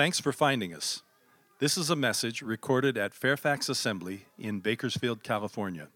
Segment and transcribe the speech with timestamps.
[0.00, 1.02] Thanks for finding us.
[1.58, 5.88] This is a message recorded at Fairfax Assembly in Bakersfield, California.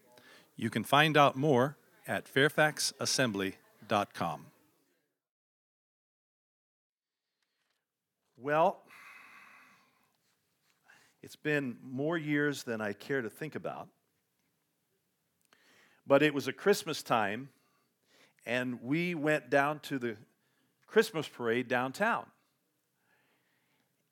[0.55, 1.75] You can find out more
[2.07, 4.45] at fairfaxassembly.com.
[8.37, 8.83] Well,
[11.23, 13.87] it's been more years than I care to think about.
[16.05, 17.49] But it was a Christmas time,
[18.45, 20.15] and we went down to the
[20.85, 22.27] Christmas parade downtown.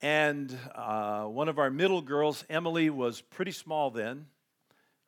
[0.03, 4.25] And uh, one of our middle girls, Emily, was pretty small then,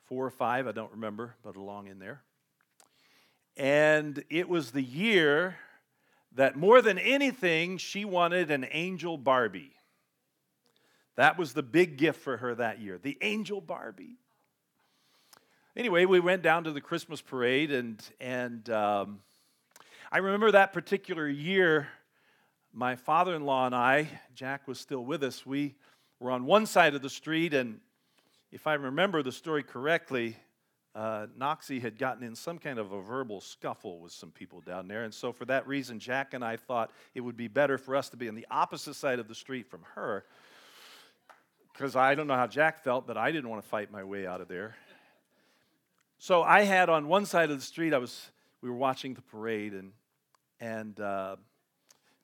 [0.05, 2.21] four or five, I don't remember, but along in there.
[3.57, 5.57] And it was the year
[6.35, 9.73] that more than anything, she wanted an angel Barbie.
[11.17, 14.15] That was the big gift for her that year, the angel Barbie.
[15.75, 19.19] Anyway, we went down to the Christmas parade, and, and um,
[20.09, 21.89] I remember that particular year,
[22.75, 25.75] my father in law and I, Jack was still with us, we
[26.19, 27.79] were on one side of the street, and
[28.51, 30.35] if I remember the story correctly,
[30.93, 34.87] uh, Noxie had gotten in some kind of a verbal scuffle with some people down
[34.87, 35.03] there.
[35.03, 38.09] And so, for that reason, Jack and I thought it would be better for us
[38.09, 40.25] to be on the opposite side of the street from her.
[41.73, 44.25] Because I don't know how Jack felt, but I didn't want to fight my way
[44.25, 44.75] out of there.
[46.17, 49.21] So, I had on one side of the street, I was, we were watching the
[49.21, 49.91] parade, and,
[50.61, 51.35] and uh,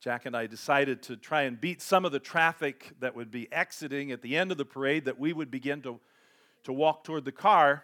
[0.01, 3.47] Jack and I decided to try and beat some of the traffic that would be
[3.53, 5.99] exiting at the end of the parade, that we would begin to,
[6.63, 7.83] to walk toward the car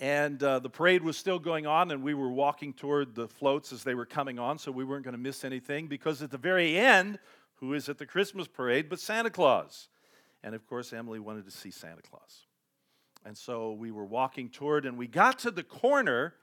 [0.00, 3.72] and uh, the parade was still going on, and we were walking toward the floats
[3.72, 6.38] as they were coming on, so we weren't going to miss anything because at the
[6.38, 7.18] very end,
[7.56, 9.88] who is at the Christmas parade but Santa Claus?
[10.44, 12.46] And of course, Emily wanted to see Santa Claus.
[13.24, 16.34] And so we were walking toward, and we got to the corner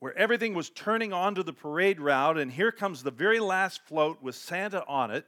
[0.00, 4.22] where everything was turning onto the parade route, and here comes the very last float
[4.22, 5.26] with Santa on it.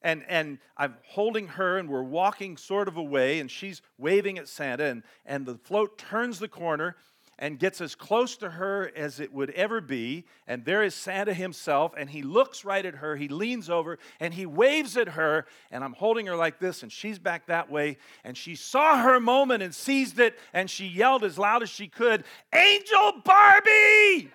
[0.00, 4.48] And, and I'm holding her, and we're walking sort of away, and she's waving at
[4.48, 6.96] Santa, and, and the float turns the corner
[7.38, 10.24] and gets as close to her as it would ever be.
[10.46, 13.16] And there is Santa himself, and he looks right at her.
[13.16, 16.90] He leans over and he waves at her, and I'm holding her like this, and
[16.90, 17.98] she's back that way.
[18.24, 21.86] And she saw her moment and seized it, and she yelled as loud as she
[21.86, 24.30] could, Angel Barbie!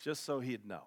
[0.00, 0.82] Just so he'd know.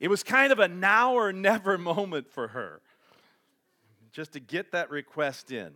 [0.00, 2.80] It was kind of a now or never moment for her
[4.12, 5.72] just to get that request in.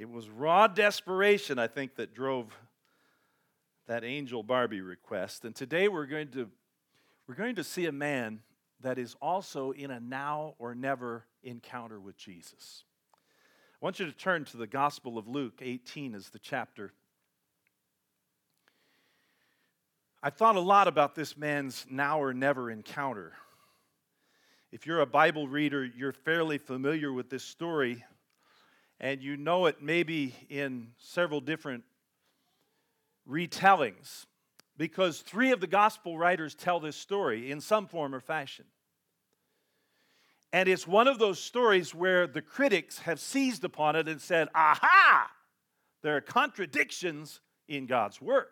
[0.00, 2.56] It was raw desperation, I think, that drove
[3.86, 5.44] that angel Barbie request.
[5.44, 6.48] And today we're going to
[7.26, 8.40] we're going to see a man
[8.80, 12.84] that is also in a now or never encounter with Jesus.
[13.12, 16.94] I want you to turn to the Gospel of Luke 18 as the chapter
[20.22, 23.32] I thought a lot about this man's now or never encounter.
[24.72, 28.02] If you're a Bible reader, you're fairly familiar with this story,
[29.00, 31.84] and you know it maybe in several different
[33.28, 34.26] retellings,
[34.76, 38.66] because three of the gospel writers tell this story in some form or fashion.
[40.52, 44.48] And it's one of those stories where the critics have seized upon it and said,
[44.54, 45.30] aha,
[46.02, 48.46] there are contradictions in God's word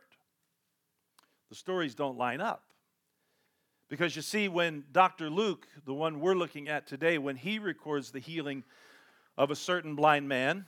[1.49, 2.63] the stories don't line up.
[3.89, 5.31] Because you see, when Dr.
[5.31, 8.65] Luke, the one we're looking at today, when he records the healing
[9.39, 10.67] of a certain blind man,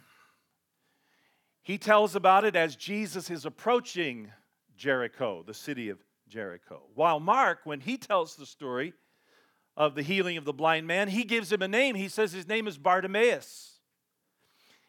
[1.60, 4.32] he tells about it as Jesus is approaching
[4.76, 5.98] Jericho, the city of
[6.28, 6.80] Jericho.
[6.94, 8.94] While Mark, when he tells the story
[9.76, 11.96] of the healing of the blind man, he gives him a name.
[11.96, 13.80] He says his name is Bartimaeus.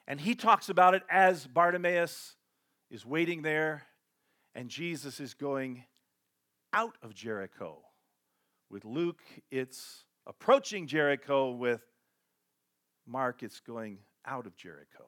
[0.07, 2.35] And he talks about it as Bartimaeus
[2.89, 3.83] is waiting there
[4.53, 5.85] and Jesus is going
[6.73, 7.79] out of Jericho.
[8.69, 11.51] With Luke, it's approaching Jericho.
[11.51, 11.81] With
[13.11, 15.05] Mark, it's going out of Jericho.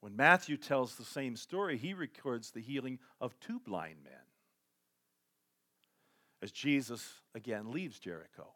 [0.00, 4.12] When Matthew tells the same story, he records the healing of two blind men
[6.42, 8.48] as Jesus again leaves Jericho.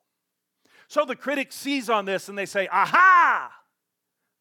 [0.88, 3.52] So the critics seize on this and they say, Aha!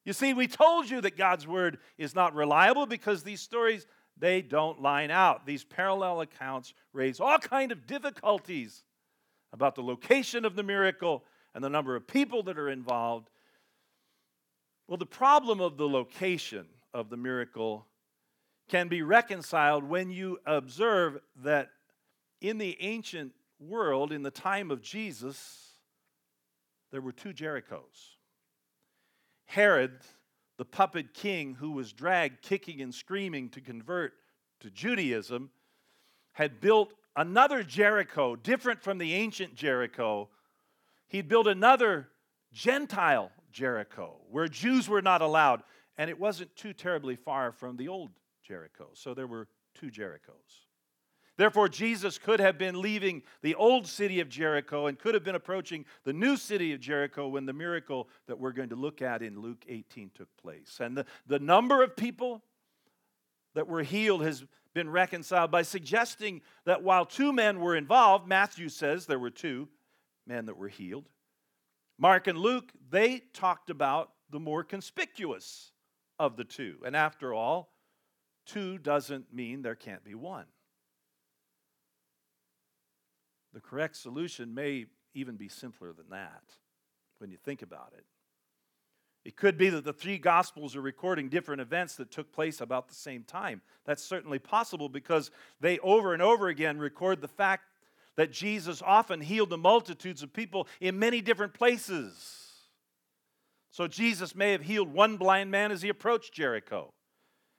[0.05, 3.85] You see, we told you that God's word is not reliable because these stories
[4.17, 5.45] they don't line out.
[5.45, 8.83] These parallel accounts raise all kind of difficulties
[9.51, 11.23] about the location of the miracle
[11.55, 13.29] and the number of people that are involved.
[14.93, 17.87] Well, the problem of the location of the miracle
[18.69, 21.69] can be reconciled when you observe that
[22.41, 25.79] in the ancient world, in the time of Jesus,
[26.91, 28.17] there were two Jerichos.
[29.45, 29.93] Herod
[30.59, 34.13] the puppet king who was dragged kicking and screaming to convert
[34.59, 35.49] to Judaism,
[36.33, 40.29] had built another Jericho, different from the ancient Jericho.
[41.07, 42.09] He'd built another
[42.51, 45.63] Gentile Jericho where Jews were not allowed.
[45.97, 48.09] And it wasn't too terribly far from the old
[48.45, 48.89] Jericho.
[48.93, 50.65] So there were two Jerichos.
[51.35, 55.33] Therefore, Jesus could have been leaving the old city of Jericho and could have been
[55.33, 59.23] approaching the new city of Jericho when the miracle that we're going to look at
[59.23, 60.79] in Luke 18 took place.
[60.79, 62.43] And the, the number of people
[63.55, 64.45] that were healed has
[64.75, 69.69] been reconciled by suggesting that while two men were involved, Matthew says there were two
[70.27, 71.09] men that were healed.
[71.97, 75.71] Mark and Luke, they talked about the more conspicuous
[76.19, 76.77] of the two.
[76.85, 77.71] And after all,
[78.45, 80.45] two doesn't mean there can't be one.
[83.53, 86.43] The correct solution may even be simpler than that
[87.19, 88.05] when you think about it.
[89.23, 92.89] It could be that the three Gospels are recording different events that took place about
[92.89, 93.61] the same time.
[93.85, 95.31] That's certainly possible because
[95.61, 97.63] they over and over again record the fact
[98.15, 102.51] that Jesus often healed the multitudes of people in many different places.
[103.71, 106.93] So Jesus may have healed one blind man as he approached Jericho,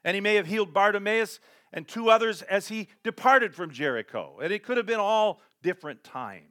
[0.05, 1.41] and he may have healed Bartimaeus
[1.73, 4.39] and two others as he departed from Jericho.
[4.41, 6.45] And it could have been all different times.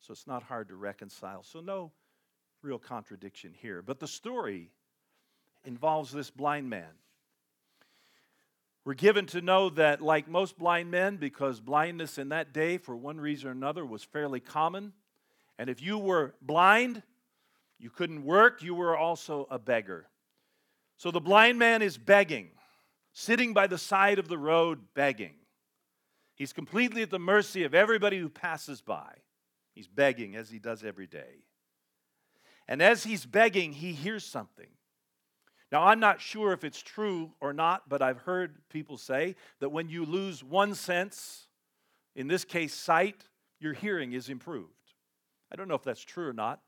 [0.00, 1.42] So it's not hard to reconcile.
[1.42, 1.92] So, no
[2.62, 3.82] real contradiction here.
[3.82, 4.70] But the story
[5.64, 6.90] involves this blind man.
[8.84, 12.96] We're given to know that, like most blind men, because blindness in that day, for
[12.96, 14.92] one reason or another, was fairly common,
[15.58, 17.02] and if you were blind,
[17.78, 20.06] you couldn't work, you were also a beggar.
[20.96, 22.48] So the blind man is begging,
[23.12, 25.34] sitting by the side of the road begging.
[26.34, 29.12] He's completely at the mercy of everybody who passes by.
[29.74, 31.44] He's begging as he does every day.
[32.66, 34.68] And as he's begging, he hears something.
[35.70, 39.68] Now, I'm not sure if it's true or not, but I've heard people say that
[39.68, 41.46] when you lose one sense,
[42.16, 43.24] in this case sight,
[43.60, 44.72] your hearing is improved.
[45.52, 46.60] I don't know if that's true or not.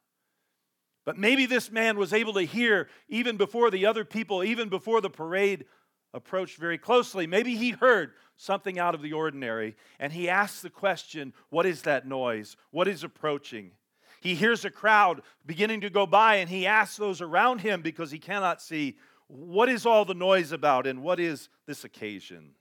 [1.05, 5.01] But maybe this man was able to hear even before the other people, even before
[5.01, 5.65] the parade
[6.13, 7.27] approached very closely.
[7.27, 11.83] Maybe he heard something out of the ordinary and he asked the question, What is
[11.83, 12.57] that noise?
[12.71, 13.73] What is approaching?
[14.21, 18.11] He hears a crowd beginning to go by and he asks those around him because
[18.11, 18.97] he cannot see,
[19.27, 22.53] What is all the noise about and what is this occasion?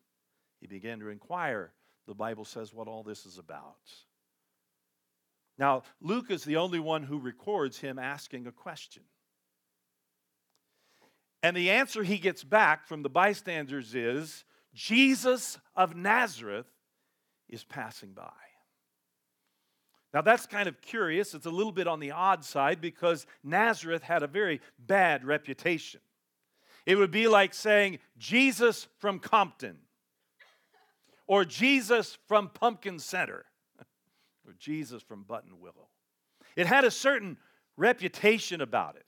[0.62, 1.72] He began to inquire.
[2.08, 3.78] The Bible says what all this is about.
[5.58, 9.04] Now, Luke is the only one who records him asking a question.
[11.44, 16.68] And the answer he gets back from the bystanders is Jesus of Nazareth
[17.48, 18.32] is passing by.
[20.14, 21.34] Now, that's kind of curious.
[21.34, 26.02] It's a little bit on the odd side because Nazareth had a very bad reputation.
[26.86, 29.78] It would be like saying Jesus from Compton
[31.28, 33.46] or Jesus from Pumpkin Center
[34.48, 35.88] or Jesus from Buttonwillow.
[36.56, 37.38] It had a certain
[37.78, 39.06] reputation about it.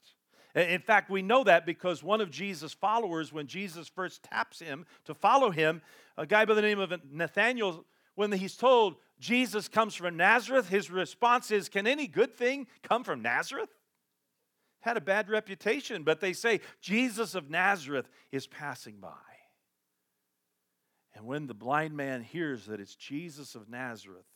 [0.54, 4.86] In fact, we know that because one of Jesus' followers, when Jesus first taps him
[5.06, 5.80] to follow him,
[6.16, 7.84] a guy by the name of Nathaniel,
[8.14, 13.04] when he's told Jesus comes from Nazareth, his response is, Can any good thing come
[13.04, 13.70] from Nazareth?
[14.80, 19.12] Had a bad reputation, but they say Jesus of Nazareth is passing by.
[21.14, 24.26] And when the blind man hears that it's Jesus of Nazareth,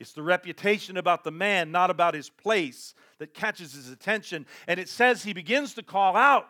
[0.00, 4.46] it's the reputation about the man, not about his place, that catches his attention.
[4.66, 6.48] And it says he begins to call out,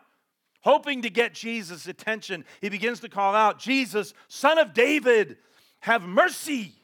[0.61, 2.45] hoping to get Jesus' attention.
[2.61, 5.37] He begins to call out, Jesus, son of David,
[5.81, 6.76] have mercy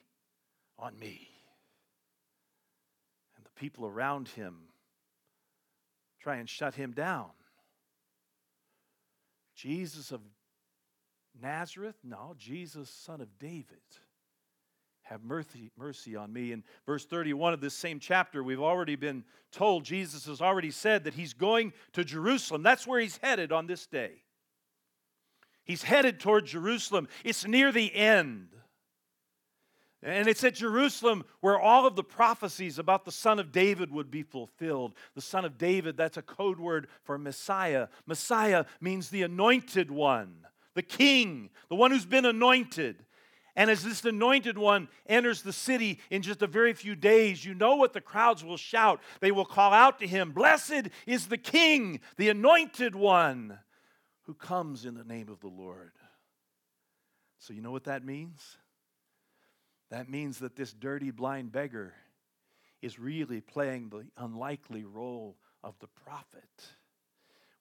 [0.84, 1.30] on me.
[3.38, 4.56] And the people around him
[6.20, 7.30] try and shut him down.
[9.56, 10.22] Jesus of
[11.42, 11.96] Nazareth?
[12.04, 13.78] No, Jesus, son of David
[15.04, 16.52] have mercy, mercy on me.
[16.52, 21.04] In verse 31 of this same chapter, we've already been told, Jesus has already said
[21.04, 22.64] that he's going to Jerusalem.
[22.64, 24.24] That's where he's headed on this day.
[25.66, 27.08] He's headed toward Jerusalem.
[27.24, 28.50] It's near the end.
[30.04, 34.12] And it's at Jerusalem where all of the prophecies about the son of David would
[34.12, 34.96] be fulfilled.
[35.16, 37.88] The son of David, that's a code word for Messiah.
[38.06, 43.06] Messiah means the anointed one, the king, the one who's been anointed.
[43.56, 47.54] And as this anointed one enters the city in just a very few days, you
[47.54, 49.00] know what the crowds will shout.
[49.22, 53.60] They will call out to him Blessed is the King, the anointed one,
[54.24, 55.92] who comes in the name of the Lord.
[57.40, 58.58] So, you know what that means?
[59.94, 61.94] That means that this dirty, blind beggar
[62.82, 66.50] is really playing the unlikely role of the prophet.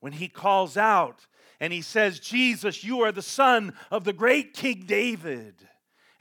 [0.00, 1.26] When he calls out
[1.60, 5.56] and he says, Jesus, you are the son of the great King David.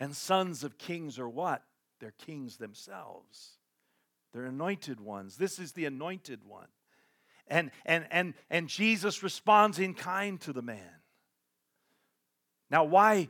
[0.01, 1.63] And sons of kings are what?
[2.01, 3.51] They're kings themselves.
[4.33, 5.37] They're anointed ones.
[5.37, 6.67] This is the anointed one.
[7.47, 10.91] And, and, and, and Jesus responds in kind to the man.
[12.69, 13.29] Now, why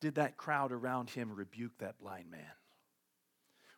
[0.00, 2.40] did that crowd around him rebuke that blind man?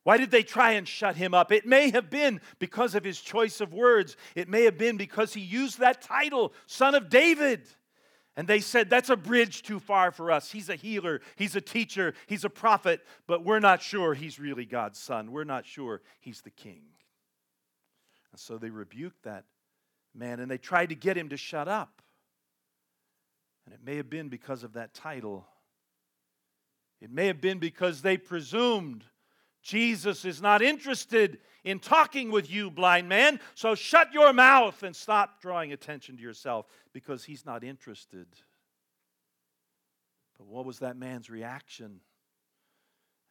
[0.04, 1.52] Why did they try and shut him up?
[1.52, 4.16] It may have been because of his choice of words.
[4.34, 7.68] It may have been because he used that title, Son of David.
[8.34, 10.50] And they said, That's a bridge too far for us.
[10.50, 14.64] He's a healer, he's a teacher, he's a prophet, but we're not sure he's really
[14.64, 15.32] God's son.
[15.32, 16.82] We're not sure he's the king.
[18.32, 19.44] And so they rebuked that
[20.14, 22.00] man and they tried to get him to shut up.
[23.66, 25.46] And it may have been because of that title.
[27.00, 29.04] It may have been because they presumed
[29.62, 34.94] Jesus is not interested in talking with you, blind man, so shut your mouth and
[34.94, 38.26] stop drawing attention to yourself because he's not interested.
[40.38, 42.00] But what was that man's reaction?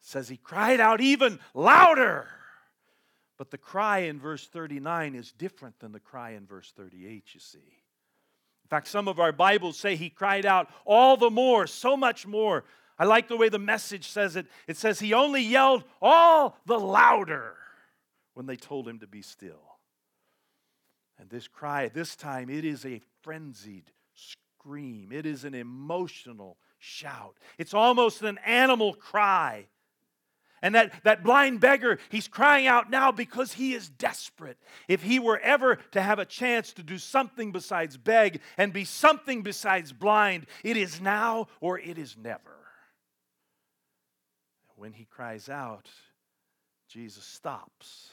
[0.00, 2.28] It says he cried out even louder.
[3.38, 7.40] But the cry in verse 39 is different than the cry in verse 38, you
[7.40, 7.58] see.
[7.58, 12.26] In fact, some of our Bibles say he cried out all the more, so much
[12.26, 12.64] more.
[12.98, 14.46] I like the way the message says it.
[14.66, 17.54] It says he only yelled all the louder
[18.34, 19.78] when they told him to be still.
[21.18, 27.36] And this cry, this time, it is a frenzied scream, it is an emotional shout.
[27.56, 29.66] It's almost an animal cry.
[30.60, 34.58] And that, that blind beggar, he's crying out now because he is desperate.
[34.88, 38.84] If he were ever to have a chance to do something besides beg and be
[38.84, 42.57] something besides blind, it is now or it is never.
[44.78, 45.88] When he cries out,
[46.88, 48.10] Jesus stops.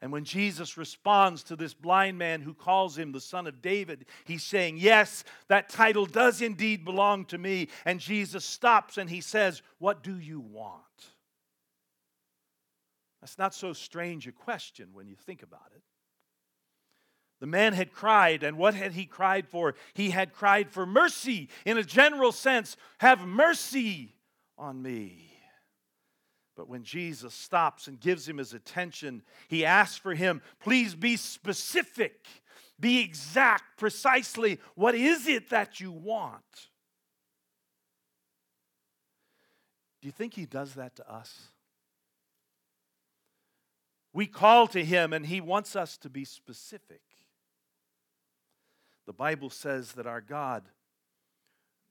[0.00, 4.06] And when Jesus responds to this blind man who calls him the son of David,
[4.24, 7.68] he's saying, Yes, that title does indeed belong to me.
[7.84, 10.74] And Jesus stops and he says, What do you want?
[13.20, 15.82] That's not so strange a question when you think about it.
[17.40, 19.74] The man had cried, and what had he cried for?
[19.92, 22.78] He had cried for mercy in a general sense.
[23.00, 24.14] Have mercy
[24.56, 25.29] on me.
[26.60, 31.16] But when Jesus stops and gives him his attention, he asks for him, please be
[31.16, 32.26] specific,
[32.78, 36.68] be exact, precisely what is it that you want?
[40.02, 41.44] Do you think he does that to us?
[44.12, 47.00] We call to him and he wants us to be specific.
[49.06, 50.64] The Bible says that our God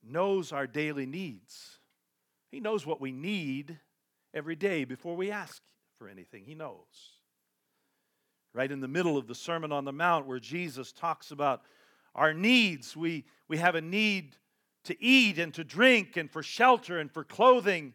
[0.04, 1.80] knows our daily needs.
[2.52, 3.80] He knows what we need
[4.33, 5.62] every day before we ask
[5.98, 6.45] for anything.
[6.45, 7.13] He knows.
[8.53, 11.62] Right in the middle of the Sermon on the Mount, where Jesus talks about
[12.15, 14.36] our needs, we, we have a need
[14.86, 17.93] to eat and to drink and for shelter and for clothing.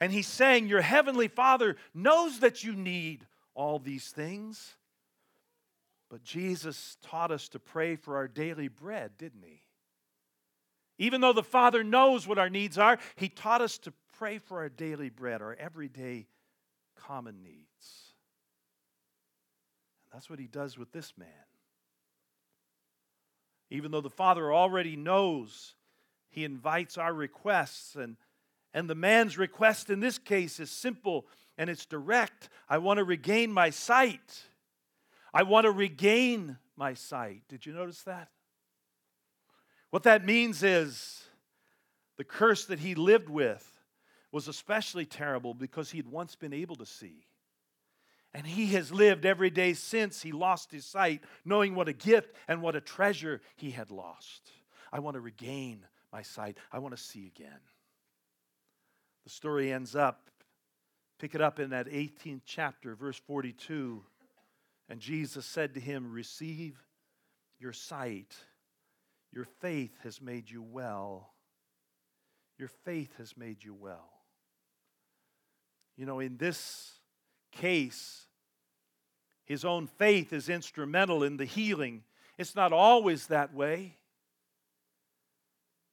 [0.00, 4.76] And he's saying, Your heavenly Father knows that you need all these things.
[6.10, 9.62] But Jesus taught us to pray for our daily bread, didn't he?
[10.98, 14.58] Even though the Father knows what our needs are, he taught us to pray for
[14.58, 16.26] our daily bread, our everyday
[16.94, 18.12] common needs.
[20.04, 21.28] And that's what he does with this man.
[23.70, 25.74] Even though the Father already knows,
[26.28, 27.96] he invites our requests.
[27.96, 28.18] And,
[28.74, 31.24] and the man's request in this case is simple
[31.56, 32.50] and it's direct.
[32.68, 34.42] I want to regain my sight.
[35.32, 37.44] I want to regain my sight.
[37.48, 38.28] Did you notice that?
[39.88, 41.24] What that means is
[42.18, 43.66] the curse that he lived with
[44.32, 47.26] was especially terrible because he had once been able to see.
[48.32, 52.34] And he has lived every day since he lost his sight, knowing what a gift
[52.46, 54.52] and what a treasure he had lost.
[54.92, 56.56] I want to regain my sight.
[56.70, 57.58] I want to see again.
[59.24, 60.30] The story ends up,
[61.18, 64.04] pick it up in that 18th chapter, verse 42.
[64.88, 66.80] And Jesus said to him, Receive
[67.58, 68.34] your sight.
[69.32, 71.32] Your faith has made you well.
[72.58, 74.19] Your faith has made you well.
[76.00, 76.94] You know, in this
[77.52, 78.24] case,
[79.44, 82.04] his own faith is instrumental in the healing.
[82.38, 83.98] It's not always that way.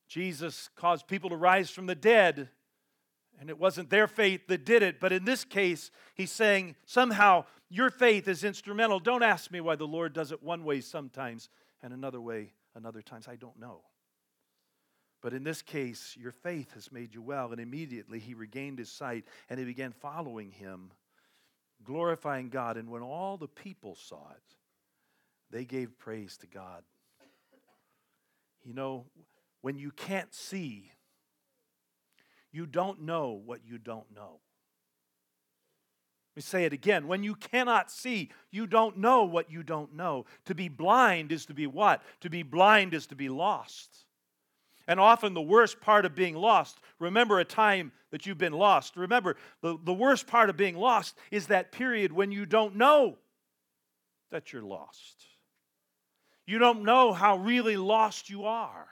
[0.07, 2.47] Jesus caused people to rise from the dead,
[3.37, 5.01] and it wasn't their faith that did it.
[5.01, 9.01] But in this case, he's saying somehow your faith is instrumental.
[9.01, 11.49] Don't ask me why the Lord does it one way sometimes
[11.83, 13.27] and another way another times.
[13.27, 13.81] I don't know.
[15.21, 17.51] But in this case, your faith has made you well.
[17.51, 20.91] And immediately he regained his sight and he began following him,
[21.83, 22.77] glorifying God.
[22.77, 24.55] And when all the people saw it,
[25.49, 26.83] they gave praise to God.
[28.63, 29.05] You know,
[29.61, 30.91] when you can't see,
[32.51, 34.39] you don't know what you don't know.
[36.31, 37.07] Let me say it again.
[37.07, 40.25] When you cannot see, you don't know what you don't know.
[40.45, 42.03] To be blind is to be what?
[42.21, 44.05] To be blind is to be lost.
[44.87, 48.95] And often the worst part of being lost, remember a time that you've been lost.
[48.95, 53.17] Remember, the, the worst part of being lost is that period when you don't know
[54.31, 55.25] that you're lost.
[56.45, 58.87] You don't know how really lost you are.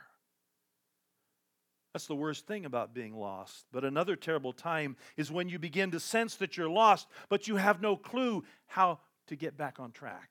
[1.94, 3.68] That's the worst thing about being lost.
[3.72, 7.56] But another terrible time is when you begin to sense that you're lost, but you
[7.56, 10.30] have no clue how to get back on track.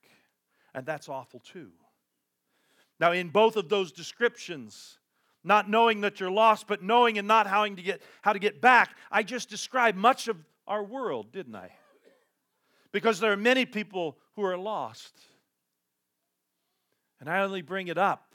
[0.75, 1.71] And that's awful too.
[3.01, 4.99] Now, in both of those descriptions,
[5.45, 8.61] not knowing that you're lost, but knowing and not how to get, how to get
[8.61, 8.97] back.
[9.11, 10.37] I just described much of
[10.67, 11.71] our world, didn't I?
[12.93, 15.13] Because there are many people who are lost.
[17.21, 18.35] And I only bring it up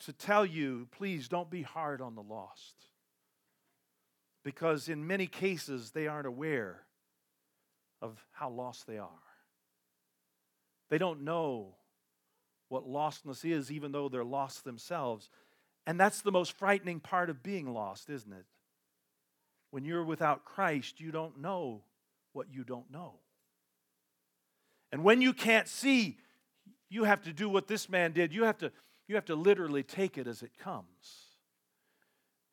[0.00, 2.74] to tell you please don't be hard on the lost.
[4.44, 6.82] Because in many cases, they aren't aware
[8.00, 9.08] of how lost they are.
[10.90, 11.74] They don't know
[12.68, 15.28] what lostness is, even though they're lost themselves.
[15.88, 18.44] And that's the most frightening part of being lost, isn't it?
[19.70, 21.80] When you're without Christ, you don't know
[22.34, 23.14] what you don't know.
[24.92, 26.18] And when you can't see,
[26.90, 28.34] you have to do what this man did.
[28.34, 28.70] You have to,
[29.08, 30.84] you have to literally take it as it comes.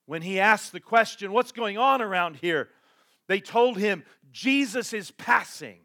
[0.05, 2.69] When he asked the question, What's going on around here?
[3.27, 5.79] they told him, Jesus is passing.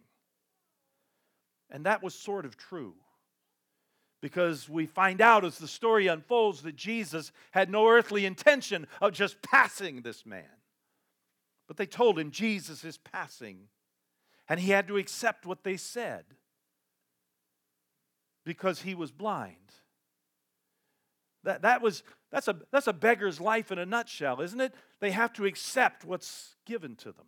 [1.69, 2.95] And that was sort of true
[4.21, 9.13] because we find out as the story unfolds that Jesus had no earthly intention of
[9.13, 10.45] just passing this man.
[11.67, 13.69] But they told him Jesus is passing,
[14.49, 16.25] and he had to accept what they said
[18.45, 19.57] because he was blind.
[21.45, 24.75] That, that was, that's, a, that's a beggar's life in a nutshell, isn't it?
[25.01, 27.27] They have to accept what's given to them.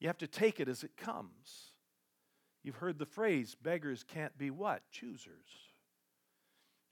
[0.00, 1.67] You have to take it as it comes.
[2.68, 4.82] You've heard the phrase beggars can't be what?
[4.90, 5.48] Choosers.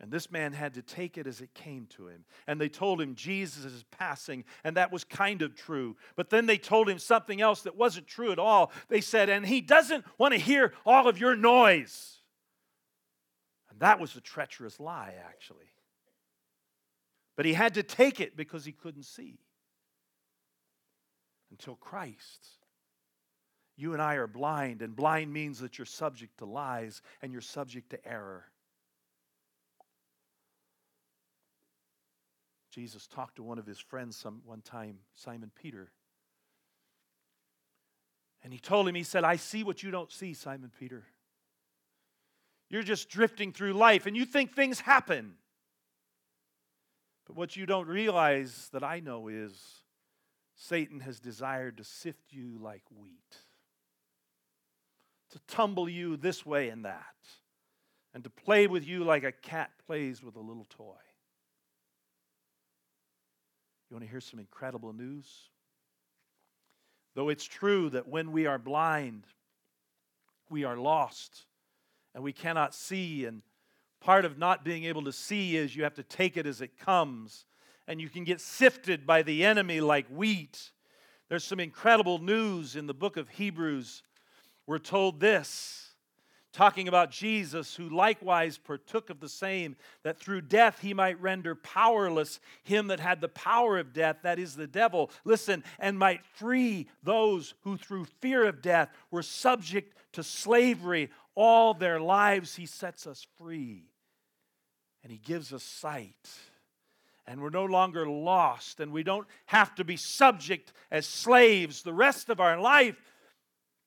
[0.00, 2.24] And this man had to take it as it came to him.
[2.46, 5.94] And they told him Jesus is passing, and that was kind of true.
[6.16, 8.72] But then they told him something else that wasn't true at all.
[8.88, 12.20] They said, and he doesn't want to hear all of your noise.
[13.68, 15.74] And that was a treacherous lie, actually.
[17.36, 19.40] But he had to take it because he couldn't see
[21.50, 22.48] until Christ
[23.76, 27.42] you and I are blind, and blind means that you're subject to lies and you're
[27.42, 28.44] subject to error.
[32.70, 35.90] Jesus talked to one of his friends some, one time, Simon Peter.
[38.42, 41.04] And he told him, he said, I see what you don't see, Simon Peter.
[42.68, 45.34] You're just drifting through life and you think things happen.
[47.26, 49.58] But what you don't realize that I know is
[50.54, 53.45] Satan has desired to sift you like wheat
[55.32, 57.14] to tumble you this way and that,
[58.14, 60.94] and to play with you like a cat plays with a little toy.
[63.88, 65.26] You want to hear some incredible news?
[67.14, 69.24] Though it's true that when we are blind,
[70.50, 71.46] we are lost
[72.14, 73.42] and we cannot see, and
[74.00, 76.78] part of not being able to see is you have to take it as it
[76.78, 77.44] comes,
[77.86, 80.72] and you can get sifted by the enemy like wheat.
[81.28, 84.02] There's some incredible news in the book of Hebrews
[84.66, 85.90] we're told this,
[86.52, 91.54] talking about Jesus, who likewise partook of the same, that through death he might render
[91.54, 95.10] powerless him that had the power of death, that is the devil.
[95.24, 101.74] Listen, and might free those who through fear of death were subject to slavery all
[101.74, 102.56] their lives.
[102.56, 103.84] He sets us free
[105.02, 106.28] and he gives us sight
[107.26, 111.92] and we're no longer lost, and we don't have to be subject as slaves the
[111.92, 112.96] rest of our life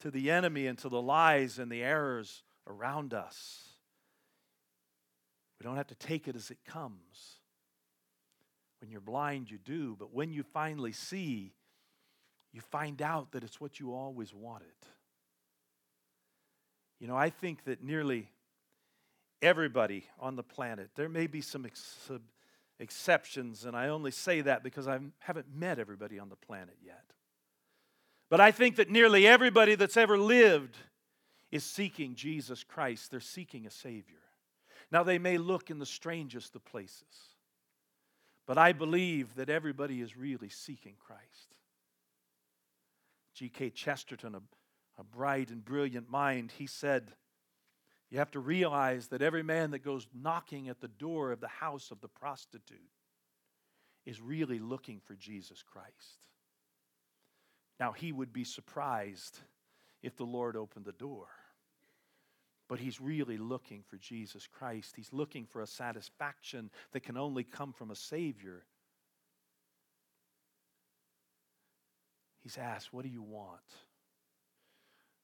[0.01, 3.69] to the enemy and to the lies and the errors around us.
[5.59, 7.39] We don't have to take it as it comes.
[8.79, 11.53] When you're blind, you do, but when you finally see,
[12.53, 14.67] you find out that it's what you always wanted.
[16.99, 18.29] You know, I think that nearly
[19.41, 22.09] everybody on the planet, there may be some ex-
[22.79, 27.03] exceptions, and I only say that because I haven't met everybody on the planet yet.
[28.30, 30.78] But I think that nearly everybody that's ever lived
[31.52, 33.10] is seeking Jesus Christ.
[33.10, 34.18] They're seeking a Savior.
[34.92, 37.36] Now, they may look in the strangest of places,
[38.48, 41.56] but I believe that everybody is really seeking Christ.
[43.36, 43.70] G.K.
[43.70, 44.42] Chesterton, a,
[45.00, 47.13] a bright and brilliant mind, he said,
[48.10, 51.48] You have to realize that every man that goes knocking at the door of the
[51.48, 52.82] house of the prostitute
[54.06, 56.20] is really looking for Jesus Christ.
[57.80, 59.39] Now, he would be surprised
[60.04, 61.28] if the Lord opened the door.
[62.68, 64.96] But he's really looking for Jesus Christ.
[64.96, 68.63] He's looking for a satisfaction that can only come from a Savior.
[72.42, 73.62] He's asked, What do you want?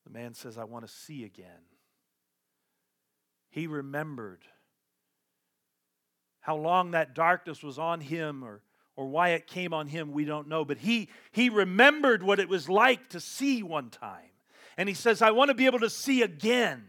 [0.05, 1.65] The man says, I want to see again.
[3.49, 4.43] He remembered
[6.41, 8.61] how long that darkness was on him or,
[8.95, 10.63] or why it came on him, we don't know.
[10.63, 14.31] But he, he remembered what it was like to see one time.
[14.77, 16.85] And he says, I want to be able to see again.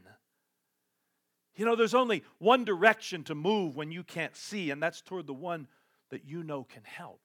[1.57, 5.27] You know, there's only one direction to move when you can't see, and that's toward
[5.27, 5.69] the one
[6.11, 7.21] that you know can help.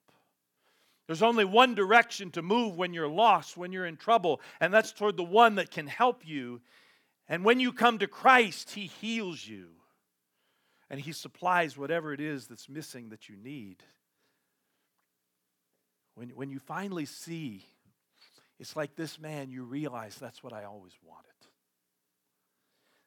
[1.08, 4.94] There's only one direction to move when you're lost, when you're in trouble, and that's
[4.94, 6.62] toward the one that can help you.
[7.28, 9.67] And when you come to Christ, He heals you
[10.89, 13.84] and He supplies whatever it is that's missing that you need.
[16.15, 17.65] When, when you finally see,
[18.60, 21.28] it's like this man, you realize that's what I always wanted.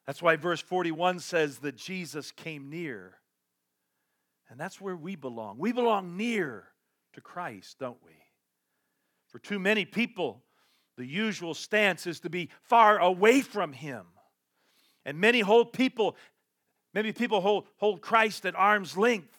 [0.05, 3.15] That's why verse 41 says that Jesus came near.
[4.49, 5.57] And that's where we belong.
[5.57, 6.65] We belong near
[7.13, 8.13] to Christ, don't we?
[9.29, 10.43] For too many people,
[10.97, 14.05] the usual stance is to be far away from Him.
[15.05, 16.15] And many hold people
[16.95, 19.37] Maybe people hold, hold Christ at arm's length.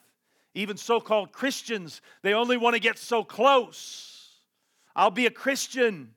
[0.57, 4.39] Even so called Christians, they only want to get so close.
[4.95, 6.15] I'll be a Christian,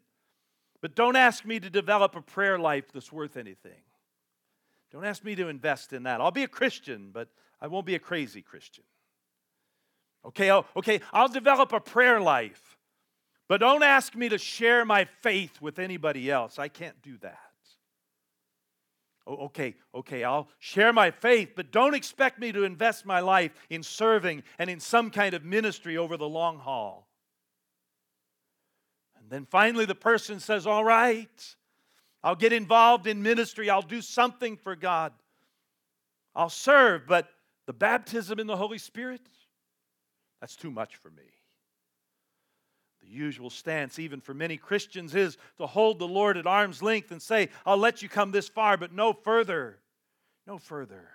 [0.80, 3.82] but don't ask me to develop a prayer life that's worth anything.
[4.92, 6.22] Don't ask me to invest in that.
[6.22, 7.28] I'll be a Christian, but
[7.60, 8.84] I won't be a crazy Christian.
[10.24, 12.78] Okay, I'll, okay, I'll develop a prayer life,
[13.46, 16.58] but don't ask me to share my faith with anybody else.
[16.58, 17.49] I can't do that.
[19.26, 23.52] Oh, okay, okay, I'll share my faith, but don't expect me to invest my life
[23.68, 27.06] in serving and in some kind of ministry over the long haul.
[29.20, 31.56] And then finally, the person says, All right,
[32.22, 35.12] I'll get involved in ministry, I'll do something for God,
[36.34, 37.28] I'll serve, but
[37.66, 39.20] the baptism in the Holy Spirit,
[40.40, 41.39] that's too much for me
[43.10, 47.20] usual stance, even for many Christians, is to hold the Lord at arm's length and
[47.20, 49.78] say, I'll let you come this far, but no further.
[50.46, 51.08] No further.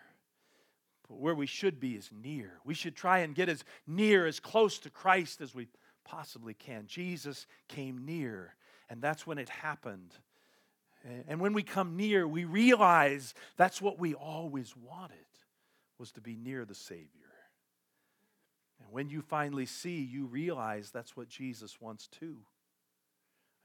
[1.08, 2.54] But where we should be is near.
[2.64, 5.68] We should try and get as near, as close to Christ as we
[6.04, 6.86] possibly can.
[6.88, 8.56] Jesus came near,
[8.90, 10.14] and that's when it happened.
[11.28, 15.18] And when we come near, we realize that's what we always wanted
[16.00, 17.25] was to be near the Savior.
[18.96, 22.38] When you finally see, you realize that's what Jesus wants too.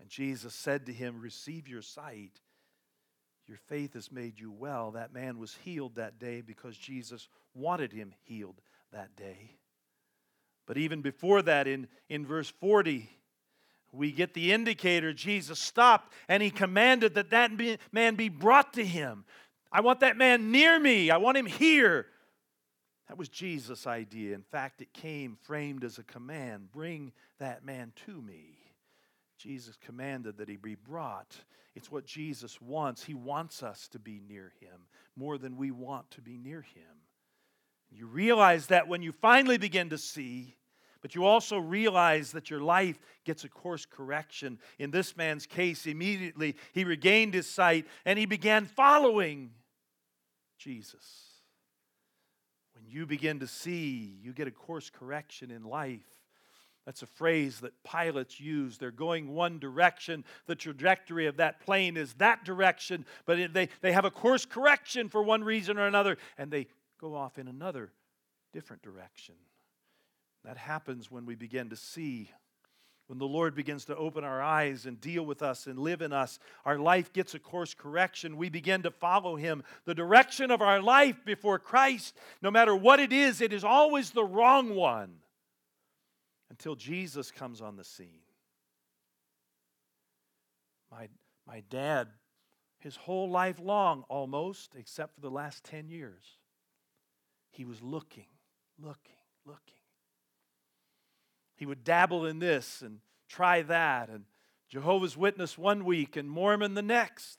[0.00, 2.40] And Jesus said to him, Receive your sight.
[3.46, 4.90] Your faith has made you well.
[4.90, 9.52] That man was healed that day because Jesus wanted him healed that day.
[10.66, 13.08] But even before that, in, in verse 40,
[13.92, 17.52] we get the indicator Jesus stopped and he commanded that that
[17.92, 19.24] man be brought to him.
[19.70, 22.06] I want that man near me, I want him here.
[23.10, 24.36] That was Jesus' idea.
[24.36, 28.56] In fact, it came framed as a command bring that man to me.
[29.36, 31.34] Jesus commanded that he be brought.
[31.74, 33.02] It's what Jesus wants.
[33.02, 37.02] He wants us to be near him more than we want to be near him.
[37.90, 40.54] You realize that when you finally begin to see,
[41.02, 44.56] but you also realize that your life gets a course correction.
[44.78, 49.50] In this man's case, immediately he regained his sight and he began following
[50.58, 51.29] Jesus
[52.92, 56.04] you begin to see, you get a course correction in life.
[56.86, 58.78] That's a phrase that pilots use.
[58.78, 60.24] They're going one direction.
[60.46, 65.08] The trajectory of that plane is that direction, but they, they have a course correction
[65.08, 66.66] for one reason or another, and they
[66.98, 67.92] go off in another
[68.52, 69.34] different direction.
[70.44, 72.30] That happens when we begin to see
[73.10, 76.12] when the Lord begins to open our eyes and deal with us and live in
[76.12, 78.36] us, our life gets a course correction.
[78.36, 79.64] We begin to follow Him.
[79.84, 84.12] The direction of our life before Christ, no matter what it is, it is always
[84.12, 85.16] the wrong one
[86.50, 88.22] until Jesus comes on the scene.
[90.92, 91.08] My,
[91.48, 92.06] my dad,
[92.78, 96.22] his whole life long, almost, except for the last 10 years,
[97.50, 98.28] he was looking,
[98.78, 99.79] looking, looking
[101.60, 104.24] he would dabble in this and try that, and
[104.70, 107.38] Jehovah's Witness one week and Mormon the next.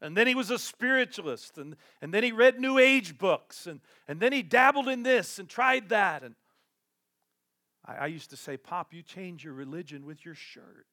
[0.00, 3.80] And then he was a spiritualist, and, and then he read New Age books, and,
[4.06, 6.22] and then he dabbled in this and tried that.
[6.22, 6.36] And
[7.84, 10.86] I, I used to say, Pop, you change your religion with your shirt.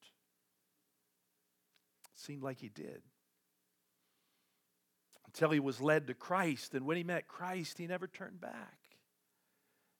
[2.16, 3.04] Seemed like he did.
[5.28, 8.85] Until he was led to Christ, and when he met Christ, he never turned back.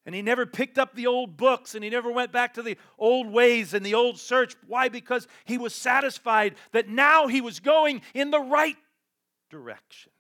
[0.06, 2.78] And he never picked up the old books and he never went back to the
[3.00, 4.56] old ways and the old search.
[4.68, 4.88] Why?
[4.88, 8.78] Because he was satisfied that now he was going in the right
[9.50, 10.12] direction.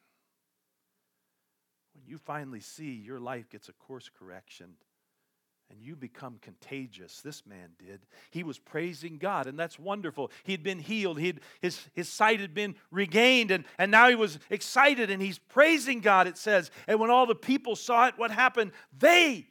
[1.93, 4.75] When you finally see your life gets a course correction,
[5.71, 7.21] and you become contagious.
[7.21, 8.01] This man did.
[8.29, 10.31] He was praising God, and that's wonderful.
[10.43, 14.39] He'd been healed, He'd, his, his sight had been regained, and, and now he was
[14.49, 16.69] excited and he's praising God, it says.
[16.87, 18.71] And when all the people saw it, what happened?
[18.97, 19.47] They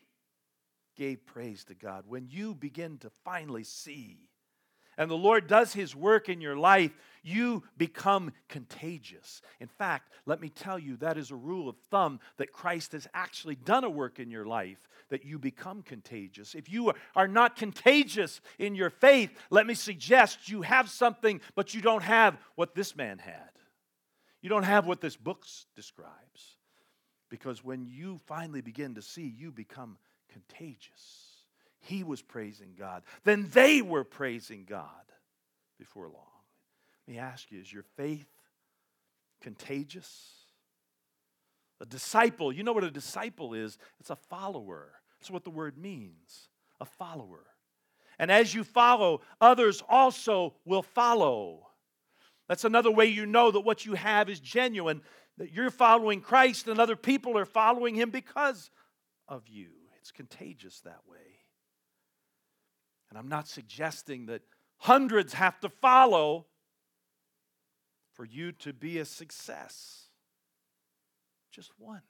[0.96, 2.04] gave praise to God.
[2.06, 4.18] When you begin to finally see,
[4.96, 9.42] and the Lord does his work in your life, you become contagious.
[9.58, 13.08] In fact, let me tell you, that is a rule of thumb that Christ has
[13.12, 14.78] actually done a work in your life,
[15.08, 16.54] that you become contagious.
[16.54, 21.74] If you are not contagious in your faith, let me suggest you have something, but
[21.74, 23.50] you don't have what this man had.
[24.42, 26.58] You don't have what this book describes.
[27.30, 29.96] Because when you finally begin to see, you become
[30.34, 31.44] contagious.
[31.80, 33.02] He was praising God.
[33.24, 34.88] Then they were praising God
[35.78, 36.42] before long.
[37.06, 38.26] Let me ask you is your faith
[39.40, 40.30] contagious?
[41.80, 43.78] A disciple, you know what a disciple is?
[44.00, 44.92] It's a follower.
[45.20, 46.48] That's what the word means
[46.80, 47.44] a follower.
[48.18, 51.68] And as you follow, others also will follow.
[52.48, 55.02] That's another way you know that what you have is genuine,
[55.38, 58.70] that you're following Christ and other people are following him because
[59.28, 59.68] of you.
[60.04, 61.38] It's contagious that way.
[63.08, 64.42] And I'm not suggesting that
[64.76, 66.44] hundreds have to follow
[68.12, 70.08] for you to be a success.
[71.50, 72.02] Just one.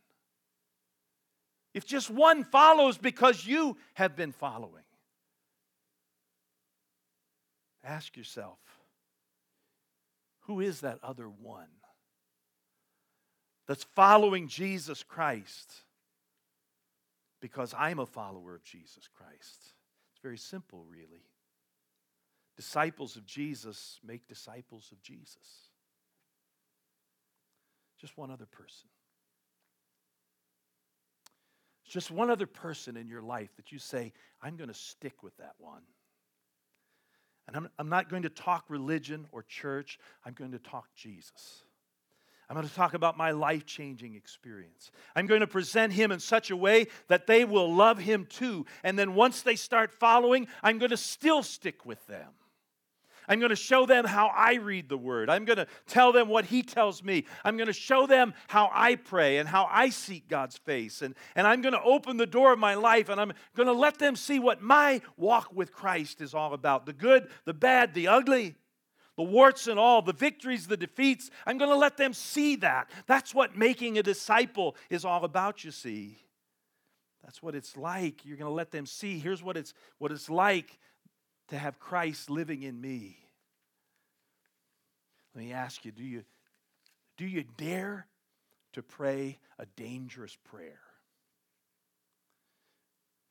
[1.72, 4.82] If just one follows because you have been following,
[7.84, 8.58] ask yourself
[10.46, 11.68] who is that other one
[13.68, 15.72] that's following Jesus Christ
[17.44, 19.74] because I'm a follower of Jesus Christ?
[20.14, 21.26] It's very simple, really.
[22.56, 25.68] Disciples of Jesus make disciples of Jesus.
[28.00, 28.88] Just one other person.
[31.86, 35.36] Just one other person in your life that you say, I'm going to stick with
[35.36, 35.82] that one.
[37.46, 41.62] And I'm, I'm not going to talk religion or church, I'm going to talk Jesus.
[42.48, 44.90] I'm going to talk about my life changing experience.
[45.16, 48.66] I'm going to present him in such a way that they will love him too.
[48.82, 52.28] And then once they start following, I'm going to still stick with them.
[53.28, 55.30] I'm going to show them how I read the word.
[55.30, 57.24] I'm going to tell them what he tells me.
[57.44, 61.02] I'm going to show them how I pray and how I seek God's face.
[61.02, 63.72] And, and I'm going to open the door of my life and I'm going to
[63.72, 67.94] let them see what my walk with Christ is all about the good, the bad,
[67.94, 68.56] the ugly,
[69.16, 71.30] the warts and all, the victories, the defeats.
[71.46, 72.90] I'm going to let them see that.
[73.06, 76.18] That's what making a disciple is all about, you see.
[77.22, 78.24] That's what it's like.
[78.24, 79.18] You're going to let them see.
[79.18, 80.78] Here's what it's, what it's like
[81.48, 83.18] to have Christ living in me.
[85.34, 86.24] Let me ask you do you,
[87.16, 88.06] do you dare
[88.72, 90.80] to pray a dangerous prayer?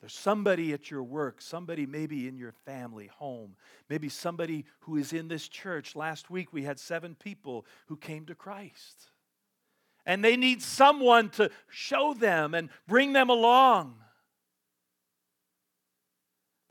[0.04, 3.56] There's somebody at your work, somebody maybe in your family, home,
[3.88, 5.96] maybe somebody who is in this church.
[5.96, 9.08] Last week we had seven people who came to Christ.
[10.04, 13.94] And they need someone to show them and bring them along.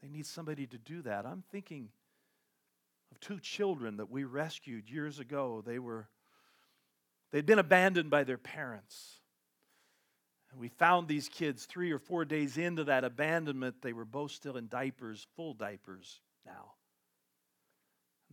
[0.03, 1.25] They need somebody to do that.
[1.25, 1.89] I'm thinking
[3.11, 5.63] of two children that we rescued years ago.
[5.65, 6.07] They were
[7.31, 9.21] they'd been abandoned by their parents.
[10.53, 13.81] And we found these kids 3 or 4 days into that abandonment.
[13.81, 16.73] They were both still in diapers, full diapers now.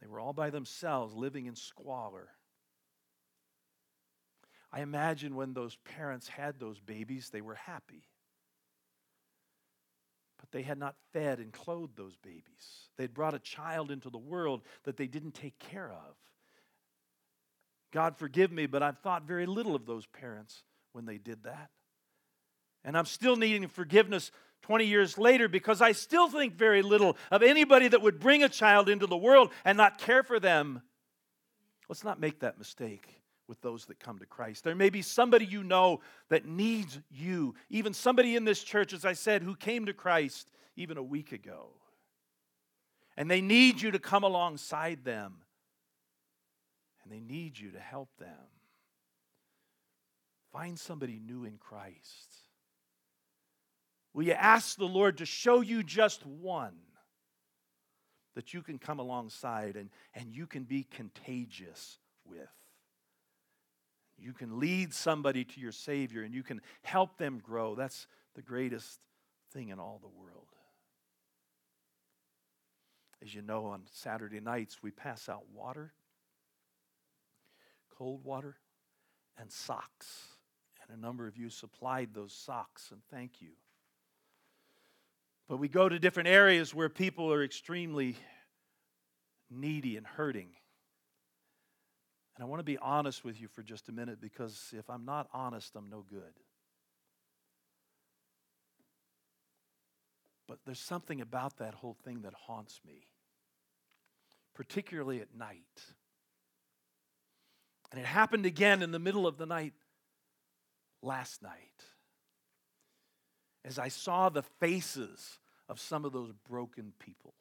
[0.00, 2.28] They were all by themselves living in squalor.
[4.72, 8.04] I imagine when those parents had those babies, they were happy
[10.40, 12.88] But they had not fed and clothed those babies.
[12.96, 16.16] They'd brought a child into the world that they didn't take care of.
[17.92, 21.70] God forgive me, but I've thought very little of those parents when they did that.
[22.84, 24.30] And I'm still needing forgiveness
[24.62, 28.48] 20 years later because I still think very little of anybody that would bring a
[28.48, 30.82] child into the world and not care for them.
[31.88, 34.62] Let's not make that mistake with those that come to Christ.
[34.62, 39.04] There may be somebody you know that needs you, even somebody in this church, as
[39.04, 41.70] I said, who came to Christ even a week ago.
[43.16, 45.38] And they need you to come alongside them,
[47.02, 48.28] and they need you to help them.
[50.52, 52.36] Find somebody new in Christ.
[54.12, 56.76] Will you ask the Lord to show you just one
[58.34, 62.48] that you can come alongside and, and you can be contagious with?
[64.18, 67.74] You can lead somebody to your Savior and you can help them grow.
[67.74, 68.98] That's the greatest
[69.52, 70.46] thing in all the world.
[73.22, 75.92] As you know, on Saturday nights, we pass out water,
[77.96, 78.56] cold water,
[79.38, 80.28] and socks.
[80.82, 83.50] And a number of you supplied those socks, and thank you.
[85.50, 88.16] But we go to different areas where people are extremely
[89.50, 90.50] needy and hurting.
[92.36, 95.04] And I want to be honest with you for just a minute because if I'm
[95.04, 96.38] not honest, I'm no good.
[100.46, 103.08] But there's something about that whole thing that haunts me,
[104.54, 105.82] particularly at night.
[107.90, 109.72] And it happened again in the middle of the night
[111.02, 111.89] last night
[113.64, 117.34] as I saw the faces of some of those broken people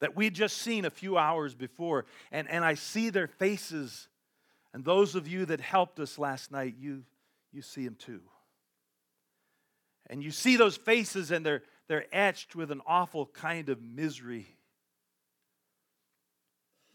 [0.00, 2.06] that we'd just seen a few hours before.
[2.30, 4.08] And, and I see their faces.
[4.72, 7.04] And those of you that helped us last night, you,
[7.52, 8.20] you see them too.
[10.10, 14.46] And you see those faces, and they're, they're etched with an awful kind of misery.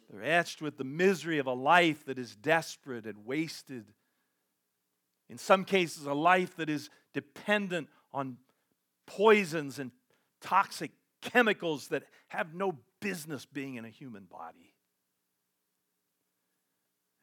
[0.09, 3.86] They're etched with the misery of a life that is desperate and wasted.
[5.29, 8.38] In some cases, a life that is dependent on
[9.06, 9.91] poisons and
[10.41, 14.73] toxic chemicals that have no business being in a human body.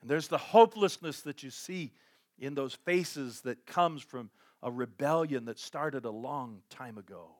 [0.01, 1.93] And there's the hopelessness that you see
[2.39, 4.31] in those faces that comes from
[4.63, 7.31] a rebellion that started a long time ago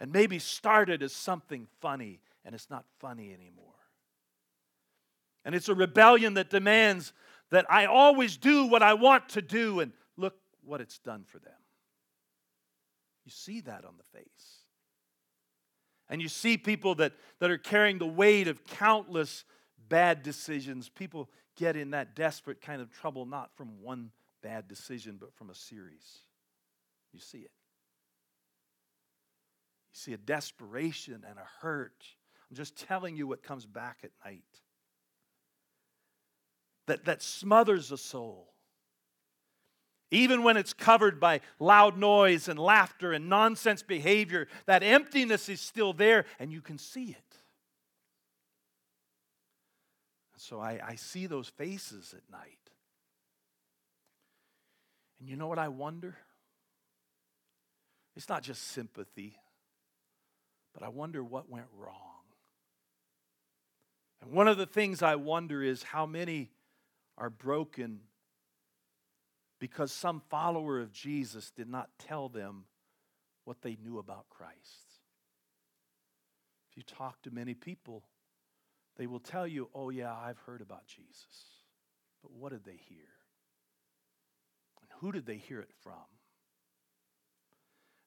[0.00, 3.66] and maybe started as something funny and it's not funny anymore.
[5.44, 7.12] And it's a rebellion that demands
[7.50, 11.38] that I always do what I want to do and look what it's done for
[11.38, 11.52] them.
[13.24, 14.58] You see that on the face.
[16.08, 19.44] And you see people that, that are carrying the weight of countless
[19.88, 20.88] bad decisions.
[20.88, 24.10] People get in that desperate kind of trouble, not from one
[24.42, 26.18] bad decision, but from a series.
[27.12, 27.50] You see it.
[29.92, 32.04] You see a desperation and a hurt.
[32.50, 34.42] I'm just telling you what comes back at night.
[36.86, 38.51] That, that smothers a soul.
[40.12, 45.58] Even when it's covered by loud noise and laughter and nonsense behavior, that emptiness is
[45.58, 47.36] still there and you can see it.
[50.36, 52.58] So I, I see those faces at night.
[55.18, 56.18] And you know what I wonder?
[58.14, 59.38] It's not just sympathy,
[60.74, 61.94] but I wonder what went wrong.
[64.20, 66.50] And one of the things I wonder is how many
[67.16, 68.00] are broken
[69.62, 72.64] because some follower of Jesus did not tell them
[73.44, 74.58] what they knew about Christ.
[76.68, 78.02] If you talk to many people,
[78.96, 81.46] they will tell you, oh, yeah, I've heard about Jesus.
[82.22, 83.06] But what did they hear?
[84.80, 85.94] And who did they hear it from?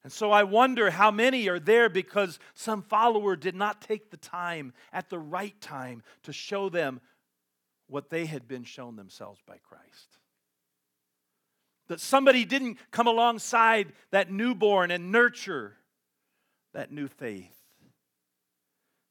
[0.04, 4.18] And so I wonder how many are there because some follower did not take the
[4.18, 7.00] time at the right time to show them
[7.86, 10.18] what they had been shown themselves by Christ.
[11.88, 15.76] That somebody didn't come alongside that newborn and nurture
[16.72, 17.56] that new faith.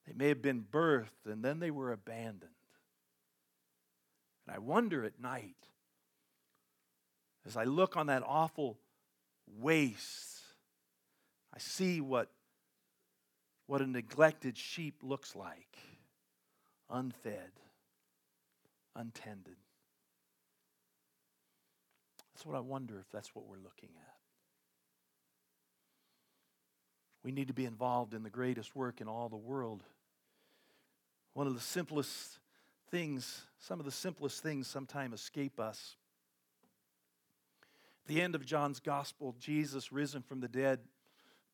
[0.05, 2.51] They may have been birthed and then they were abandoned.
[4.45, 5.55] And I wonder at night,
[7.45, 8.77] as I look on that awful
[9.47, 10.41] waste,
[11.53, 12.29] I see what,
[13.67, 15.77] what a neglected sheep looks like
[16.89, 17.59] unfed,
[18.95, 19.55] untended.
[22.35, 24.13] That's what I wonder if that's what we're looking at.
[27.23, 29.83] We need to be involved in the greatest work in all the world.
[31.31, 32.39] One of the simplest
[32.91, 35.95] things, some of the simplest things sometimes escape us.
[38.03, 40.81] At the end of John's gospel, Jesus, risen from the dead,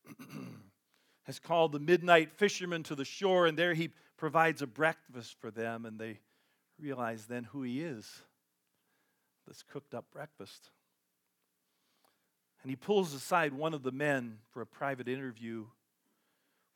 [1.26, 5.52] has called the midnight fishermen to the shore, and there he provides a breakfast for
[5.52, 6.22] them, and they
[6.80, 8.24] realize then who he is
[9.52, 10.70] this cooked up breakfast.
[12.64, 15.65] And he pulls aside one of the men for a private interview.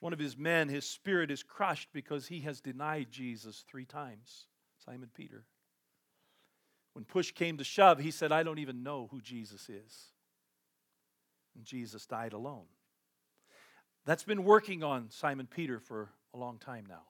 [0.01, 4.47] One of his men, his spirit is crushed because he has denied Jesus three times,
[4.83, 5.45] Simon Peter.
[6.91, 10.07] When push came to shove, he said, I don't even know who Jesus is.
[11.55, 12.65] And Jesus died alone.
[14.03, 17.03] That's been working on Simon Peter for a long time now.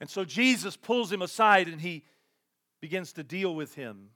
[0.00, 2.02] And so Jesus pulls him aside and he
[2.80, 4.08] begins to deal with him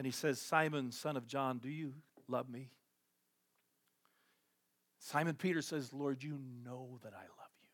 [0.00, 1.92] and he says, Simon, son of John, do you
[2.26, 2.70] love me?
[4.98, 7.68] Simon Peter says, Lord, you know that I love you.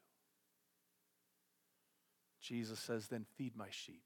[2.41, 4.03] Jesus says, Then feed my sheep.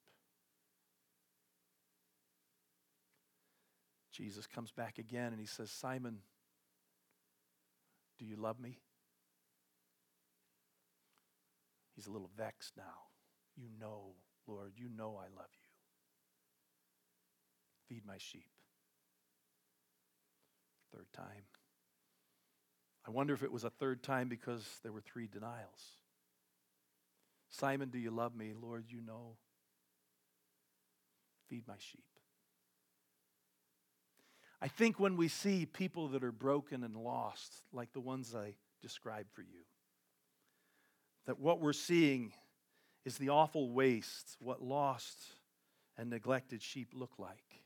[4.12, 6.18] Jesus comes back again and he says, Simon,
[8.18, 8.80] Do you love me?
[11.96, 13.08] He's a little vexed now.
[13.56, 14.16] You know,
[14.46, 15.59] Lord, you know I love you.
[17.90, 18.46] Feed my sheep.
[20.94, 21.42] Third time.
[23.04, 25.98] I wonder if it was a third time because there were three denials.
[27.48, 28.52] Simon, do you love me?
[28.54, 29.38] Lord, you know.
[31.48, 32.04] Feed my sheep.
[34.62, 38.54] I think when we see people that are broken and lost, like the ones I
[38.80, 39.64] described for you,
[41.26, 42.34] that what we're seeing
[43.04, 45.18] is the awful waste, what lost
[45.98, 47.64] and neglected sheep look like.